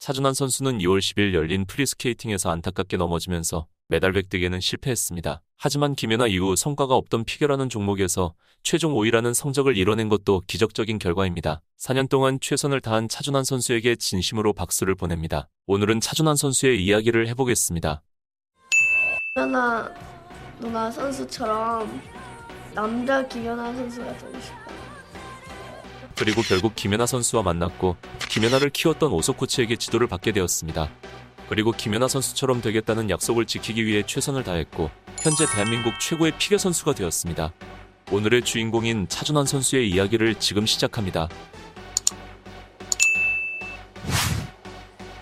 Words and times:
차준환 0.00 0.32
선수는 0.32 0.78
2월 0.78 0.98
10일 0.98 1.34
열린 1.34 1.66
프리스케이팅에서 1.66 2.50
안타깝게 2.50 2.96
넘어지면서 2.96 3.66
메달 3.88 4.16
획득에는 4.16 4.58
실패했습니다. 4.58 5.42
하지만 5.58 5.94
김연아 5.94 6.26
이후 6.26 6.56
성과가 6.56 6.94
없던 6.94 7.24
피겨라는 7.24 7.68
종목에서 7.68 8.34
최종 8.62 8.94
5위라는 8.94 9.34
성적을 9.34 9.76
이뤄낸 9.76 10.08
것도 10.08 10.40
기적적인 10.46 10.98
결과입니다. 10.98 11.60
4년 11.78 12.08
동안 12.08 12.38
최선을 12.40 12.80
다한 12.80 13.10
차준환 13.10 13.44
선수에게 13.44 13.96
진심으로 13.96 14.54
박수를 14.54 14.94
보냅니다. 14.94 15.50
오늘은 15.66 16.00
차준환 16.00 16.34
선수의 16.34 16.82
이야기를 16.82 17.28
해보겠습니다. 17.28 18.02
김연아 19.34 19.94
누나 20.60 20.90
선수처럼 20.90 22.00
남자 22.74 23.28
김연아 23.28 23.74
선수가 23.74 24.16
되고 24.16 24.40
싶어요. 24.40 24.69
그리고 26.20 26.42
결국 26.42 26.76
김연아 26.76 27.06
선수와 27.06 27.42
만났고 27.42 27.96
김연아를 28.28 28.68
키웠던 28.68 29.10
오소 29.10 29.32
코치에게 29.32 29.76
지도를 29.76 30.06
받게 30.06 30.32
되었습니다. 30.32 30.90
그리고 31.48 31.72
김연아 31.72 32.08
선수처럼 32.08 32.60
되겠다는 32.60 33.08
약속을 33.08 33.46
지키기 33.46 33.86
위해 33.86 34.02
최선을 34.06 34.44
다했고 34.44 34.90
현재 35.22 35.46
대한민국 35.46 35.98
최고의 35.98 36.34
피겨 36.36 36.58
선수가 36.58 36.92
되었습니다. 36.92 37.54
오늘의 38.12 38.42
주인공인 38.42 39.08
차준환 39.08 39.46
선수의 39.46 39.88
이야기를 39.88 40.34
지금 40.34 40.66
시작합니다. 40.66 41.30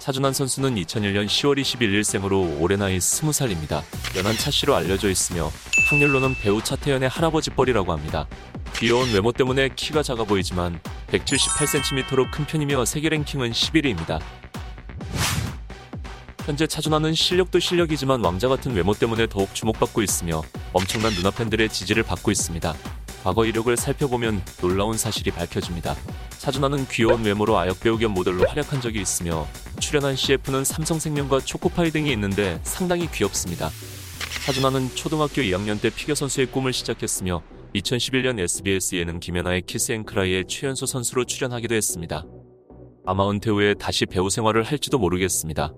차준환 0.00 0.32
선수는 0.32 0.74
2001년 0.74 1.26
10월 1.26 1.60
21일 1.60 2.02
생으로 2.02 2.56
올해 2.58 2.76
나이 2.76 2.98
20살입니다. 2.98 3.84
연한 4.16 4.36
차씨로 4.36 4.74
알려져 4.74 5.08
있으며 5.10 5.48
확률로는 5.90 6.34
배우 6.40 6.60
차태현의 6.60 7.08
할아버지 7.08 7.50
뻘이라고 7.50 7.92
합니다. 7.92 8.26
귀여운 8.78 9.12
외모 9.12 9.32
때문에 9.32 9.70
키가 9.74 10.04
작아 10.04 10.22
보이지만 10.22 10.80
178cm로 11.10 12.30
큰 12.30 12.44
편이며 12.44 12.84
세계 12.84 13.08
랭킹은 13.08 13.50
11위입니다. 13.52 14.20
현재 16.44 16.66
차준환은 16.66 17.14
실력도 17.14 17.58
실력이지만 17.58 18.24
왕자 18.24 18.48
같은 18.48 18.74
외모 18.74 18.94
때문에 18.94 19.26
더욱 19.26 19.54
주목받고 19.54 20.02
있으며 20.02 20.42
엄청난 20.72 21.12
누나 21.12 21.30
팬들의 21.30 21.68
지지를 21.68 22.02
받고 22.02 22.30
있습니다. 22.30 22.74
과거 23.22 23.44
이력을 23.44 23.76
살펴보면 23.76 24.42
놀라운 24.60 24.96
사실이 24.96 25.30
밝혀집니다. 25.32 25.96
차준환은 26.38 26.88
귀여운 26.88 27.24
외모로 27.24 27.58
아역 27.58 27.80
배우 27.80 27.98
겸 27.98 28.12
모델로 28.12 28.46
활약한 28.46 28.80
적이 28.80 29.02
있으며 29.02 29.46
출연한 29.80 30.16
CF는 30.16 30.64
삼성생명과 30.64 31.40
초코파이 31.40 31.90
등이 31.90 32.10
있는데 32.12 32.60
상당히 32.62 33.10
귀엽습니다. 33.10 33.70
차준환은 34.46 34.94
초등학교 34.94 35.42
2학년 35.42 35.80
때 35.80 35.90
피겨 35.90 36.14
선수의 36.14 36.46
꿈을 36.46 36.72
시작했으며 36.72 37.42
2011년 37.74 38.38
SBS 38.38 38.96
예능 38.96 39.20
김연아의 39.20 39.62
키스앤크라이에 39.62 40.44
최연소 40.48 40.86
선수로 40.86 41.24
출연하기도 41.24 41.74
했습니다. 41.74 42.24
아마 43.04 43.28
은퇴 43.30 43.50
후에 43.50 43.74
다시 43.74 44.06
배우 44.06 44.30
생활을 44.30 44.62
할지도 44.62 44.98
모르겠습니다. 44.98 45.72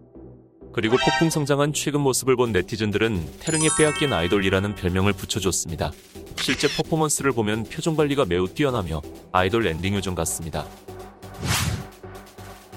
그리고 0.73 0.97
폭풍 0.97 1.31
성장한 1.31 1.73
최근 1.73 2.01
모습을 2.01 2.37
본 2.37 2.53
네티즌들은 2.53 3.39
태릉에 3.41 3.69
빼앗긴 3.77 4.13
아이돌이라는 4.13 4.77
별명을 4.77 5.13
붙여줬습니다. 5.15 5.91
실제 6.37 6.69
퍼포먼스를 6.69 7.33
보면 7.33 7.65
표정 7.65 7.97
관리가 7.97 8.25
매우 8.25 8.47
뛰어나며 8.47 9.03
아이돌 9.33 9.65
엔딩 9.65 9.95
요정 9.95 10.15
같습니다. 10.15 10.65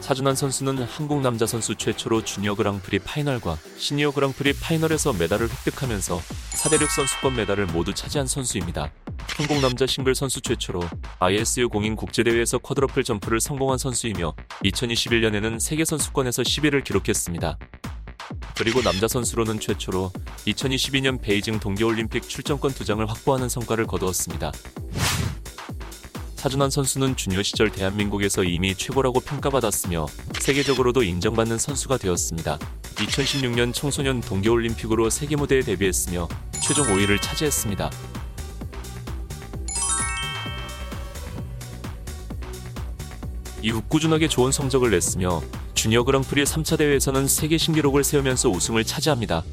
차준환 0.01 0.35
선수는 0.35 0.79
한국 0.83 1.21
남자 1.21 1.45
선수 1.45 1.75
최초로 1.75 2.25
주니어 2.25 2.55
그랑프리 2.55 2.99
파이널과 2.99 3.57
시니어 3.77 4.11
그랑프리 4.11 4.53
파이널에서 4.53 5.13
메달을 5.13 5.47
획득하면서 5.49 6.17
4대륙 6.17 6.89
선수권 6.89 7.35
메달을 7.37 7.67
모두 7.67 7.93
차지한 7.93 8.27
선수입니다. 8.27 8.91
한국 9.29 9.59
남자 9.61 9.85
싱글 9.85 10.15
선수 10.15 10.41
최초로 10.41 10.81
ISU 11.19 11.69
공인 11.69 11.95
국제대회에서 11.95 12.59
쿼드러플 12.59 13.03
점프를 13.03 13.39
성공한 13.39 13.77
선수이며 13.77 14.33
2021년에는 14.63 15.59
세계 15.59 15.85
선수권에서 15.85 16.43
10위를 16.43 16.83
기록했습니다. 16.83 17.57
그리고 18.57 18.81
남자 18.81 19.07
선수로는 19.07 19.59
최초로 19.59 20.11
2022년 20.47 21.21
베이징 21.21 21.59
동계올림픽 21.59 22.29
출전권 22.29 22.73
두 22.73 22.85
장을 22.85 23.05
확보하는 23.05 23.49
성과를 23.49 23.87
거두었습니다. 23.87 24.51
차준환 26.35 26.69
선수는 26.69 27.15
주니어 27.15 27.41
시절 27.41 27.71
대한민국에서 27.71 28.43
이미 28.43 28.75
최고라고 28.75 29.21
평가받았으며 29.21 30.05
세계적으로도 30.39 31.03
인정받는 31.03 31.57
선수가 31.57 31.97
되었습니다. 31.97 32.59
2016년 32.95 33.73
청소년 33.73 34.19
동계올림픽으로 34.19 35.09
세계 35.09 35.37
무대에 35.37 35.61
데뷔했으며 35.61 36.27
최종 36.61 36.85
5위를 36.87 37.21
차지했습니다. 37.21 37.89
이후 43.63 43.81
꾸준하게 43.87 44.27
좋은 44.27 44.51
성적을 44.51 44.91
냈으며 44.91 45.41
주니어 45.73 46.03
그랑프리 46.03 46.43
3차 46.43 46.77
대회에서는 46.77 47.27
세계 47.27 47.57
신기록을 47.57 48.03
세우면서 48.03 48.49
우승을 48.49 48.83
차지합니다. 48.83 49.45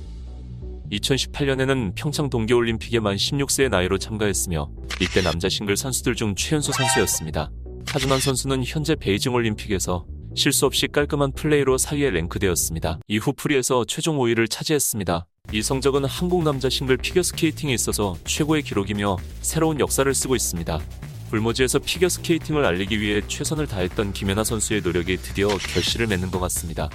2018년에는 0.91 1.93
평창 1.94 2.28
동계올림픽에 2.28 2.98
만 2.98 3.15
16세의 3.15 3.69
나이로 3.71 3.98
참가했으며 3.98 4.69
이때 5.00 5.22
남자 5.22 5.48
싱글 5.48 5.76
선수들 5.76 6.16
중 6.16 6.34
최연소 6.34 6.72
선수였습니다. 6.72 7.53
차준환 7.84 8.19
선수는 8.19 8.65
현재 8.66 8.97
베이징 8.97 9.32
올림픽에서 9.32 10.04
실수 10.34 10.66
없이 10.66 10.88
깔끔한 10.88 11.31
플레이로 11.32 11.77
4위에 11.77 12.10
랭크되었습니다. 12.10 12.98
이후 13.06 13.32
프리에서 13.32 13.84
최종 13.84 14.19
5위를 14.19 14.50
차지했습니다. 14.50 15.25
이 15.53 15.62
성적은 15.62 16.04
한국 16.04 16.42
남자 16.42 16.69
싱글 16.69 16.97
피겨스케이팅에 16.97 17.72
있어서 17.75 18.16
최고의 18.25 18.65
기록이며 18.65 19.19
새로운 19.41 19.78
역사를 19.78 20.12
쓰고 20.12 20.34
있습니다. 20.34 20.81
불모지에서 21.30 21.78
피겨스케이팅을 21.78 22.64
알리기 22.64 23.00
위해 23.00 23.22
최선을 23.26 23.68
다했던 23.68 24.12
김연아 24.12 24.42
선수의 24.42 24.82
노력이 24.82 25.16
드디어 25.18 25.46
결실을 25.46 26.08
맺는 26.08 26.32
것 26.32 26.41
같습니다. 26.41 26.91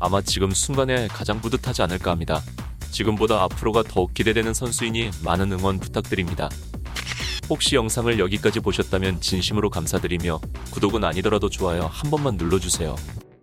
아마 0.00 0.20
지금 0.20 0.50
순간에 0.50 1.06
가장 1.06 1.40
뿌듯하지 1.40 1.82
않을까 1.82 2.10
합니다. 2.10 2.42
지금보다 2.90 3.42
앞으로가 3.44 3.84
더욱 3.84 4.12
기대되는 4.12 4.52
선수이니 4.54 5.10
많은 5.24 5.52
응원 5.52 5.78
부탁드립니다. 5.78 6.50
혹시 7.48 7.76
영상을 7.76 8.18
여기까지 8.18 8.58
보셨다면 8.58 9.20
진심으로 9.20 9.70
감사드리며 9.70 10.40
구독은 10.72 11.04
아니더라도 11.04 11.48
좋아요 11.48 11.82
한 11.82 12.10
번만 12.10 12.36
눌러주세요. 12.36 12.96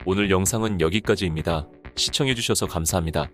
오늘 0.05 0.29
영상은 0.29 0.81
여기까지입니다. 0.81 1.67
시청해주셔서 1.95 2.67
감사합니다. 2.67 3.29